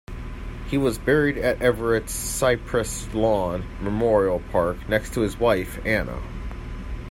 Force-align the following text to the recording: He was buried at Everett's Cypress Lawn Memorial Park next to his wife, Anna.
He 0.67 0.79
was 0.79 0.97
buried 0.97 1.37
at 1.37 1.61
Everett's 1.61 2.11
Cypress 2.11 3.13
Lawn 3.13 3.67
Memorial 3.79 4.39
Park 4.51 4.89
next 4.89 5.13
to 5.13 5.21
his 5.21 5.37
wife, 5.39 5.79
Anna. 5.85 6.17